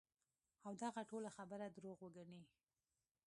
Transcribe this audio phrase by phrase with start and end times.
[0.65, 2.41] او دغه ټوله خبره دروغ وګڼی-